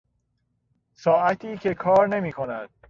[0.93, 2.69] ساعتی که کار نمیکند